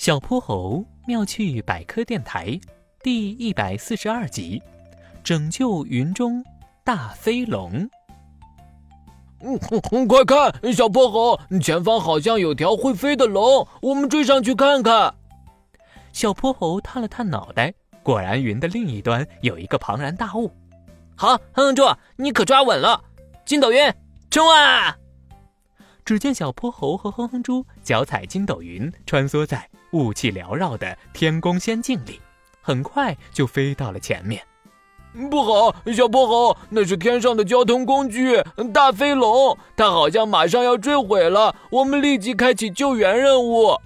[0.00, 2.58] 小泼猴妙趣百科电台
[3.02, 4.62] 第一百四十二集：
[5.22, 6.42] 拯救云中
[6.82, 7.86] 大飞龙。
[9.40, 9.58] 嗯，
[10.08, 15.14] 快看，小泼猴，前方好像有条会飞的龙，我们追上去看看。
[16.14, 17.70] 小泼猴探了探脑袋，
[18.02, 20.50] 果然云的另一端有一个庞然大物。
[21.14, 21.82] 好，哼哼猪，
[22.16, 23.04] 你可抓稳了！
[23.44, 23.92] 筋斗云，
[24.30, 24.96] 冲啊！
[26.10, 32.20] 只见小泼猴和哼哼猪脚踩筋斗云，穿梭在雾气缭绕的天宫仙境里，
[32.60, 34.44] 很快就飞到了前面。
[35.30, 38.42] 不好，小泼猴，那是天上的交通工具
[38.74, 41.54] 大飞龙，它好像马上要坠毁了。
[41.70, 43.78] 我们立即开启救援任务。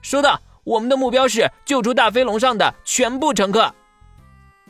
[0.00, 3.74] 收到，我们的目标是救出大飞龙上的全部乘客。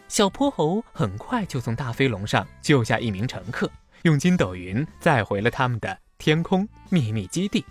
[0.08, 3.70] 小泼猴很快就从大飞龙上救下一名乘客，
[4.02, 5.96] 用筋斗云载回了他们的。
[6.18, 7.64] 天空秘密基地，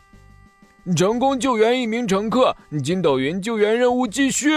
[0.95, 2.55] 成功救援一名乘客。
[2.83, 4.49] 筋斗云救援任务继续。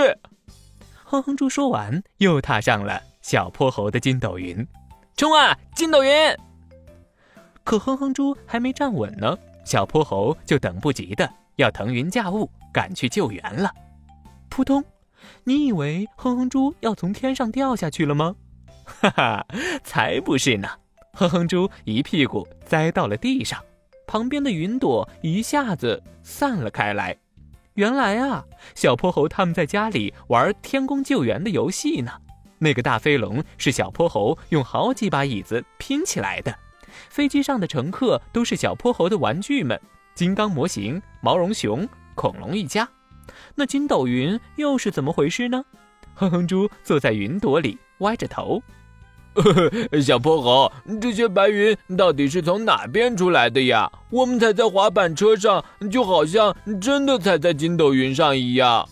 [1.05, 4.67] 哼哼猪说完，又踏上了小泼猴的筋斗云，
[5.17, 5.59] 冲啊！
[5.75, 6.11] 筋斗云。
[7.65, 13.71] 可哼哼猪还没站稳呢，小泼猴就等不及的要腾云驾雾赶去救援了。
[14.49, 14.85] 扑通！
[15.45, 18.37] 你以为哼哼猪要从天上掉下去了吗？
[18.85, 19.47] 哈哈，
[19.83, 20.69] 才不是呢！
[21.15, 23.63] 哼哼猪一屁股栽到了地上。
[24.09, 27.17] 旁边的云朵一下子散了开来。
[27.75, 32.11] 原来啊，小泼猴他们在家里玩天宫救援的游戏呢。
[32.59, 36.53] 那个大飞龙是小泼猴用好几把椅子拼起来的，
[37.09, 39.81] 飞机上的乘客都是小泼猴的玩具们：
[40.15, 42.89] 金刚模型、毛绒熊、恐龙一家。
[43.55, 45.63] 那筋斗云又是怎么回事呢？
[46.15, 48.61] 哼哼猪坐在云朵里，歪着头。
[50.03, 53.91] 小泼猴，这些白云到底是从哪边出来的呀？
[54.11, 58.89] 我们踩在滑板车上，就好像真的踩在筋斗云上一样。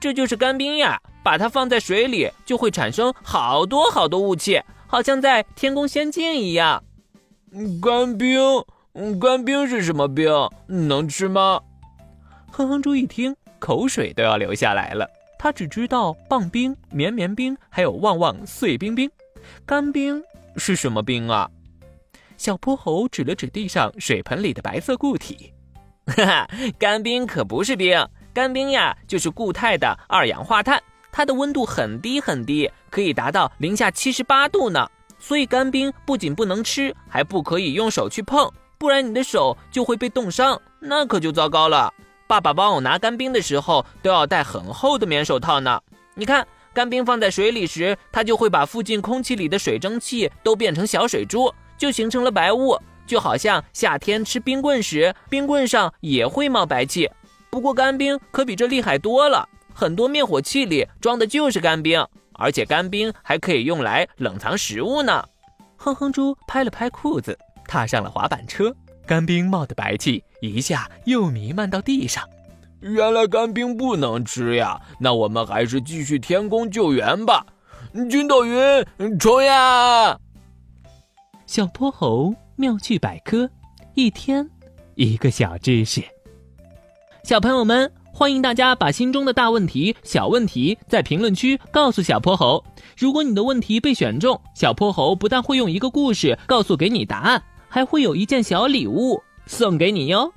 [0.00, 6.82] 这就是干冰呀，把它放在水里，就会产生好多好多雾气，好像在天宫仙境一样。
[7.80, 8.38] 干冰？
[9.20, 10.30] 干冰是什么冰？
[10.66, 11.60] 能吃吗？
[12.50, 15.08] 哼哼猪一听，口水都要流下来了。
[15.38, 19.10] 他只知道棒冰、绵绵冰，还有旺旺碎冰冰。
[19.66, 20.22] 干冰
[20.56, 21.48] 是什么冰啊？
[22.36, 25.52] 小泼猴指了指地上水盆里的白色固体，
[26.06, 30.82] 哈哈，干冰可不是冰，干冰呀就是固态的二氧化碳，
[31.12, 34.88] 它的温度很低很低，可以达到零下七十八度呢。
[35.20, 41.94] 所以干冰不仅不能吃，还不可以用手去碰，不然你的手就会被冻伤，那可就糟糕了。
[42.26, 45.80] 爸爸帮我拿干冰的时候都要戴很厚的棉手套呢。
[46.14, 46.46] 你看。
[46.74, 52.76] 干冰放在水里时，它就会把附近空气里的水蒸气都变成小水珠，就形成了白雾，
[53.06, 57.08] 就好像夏天吃冰棍时，冰棍上也会冒白气。
[57.48, 65.24] 不过干冰可比这厉害多了，很多灭火器里装的就是干冰，而且干冰还可以用来冷藏食物呢。
[65.76, 68.74] 哼哼猪拍了拍裤子，踏上了滑板车，
[69.06, 72.28] 干冰冒的白气一下又弥漫到地上。
[72.84, 77.46] 原来干冰不能吃呀，那我们还是继续天宫救援吧。
[78.10, 78.84] 筋斗云，
[79.18, 80.18] 冲呀！
[81.46, 83.48] 小泼猴妙趣百科，
[83.94, 84.46] 一天
[84.96, 86.02] 一个小知识。
[87.22, 92.62] 小朋友们，欢迎大家把心中的大问题、小问题在评论区告诉小泼猴。
[92.98, 100.30] 如果你的问题被选中，小泼猴不但会用一个故事告诉给你答案，还会有一件小礼物送给你哟。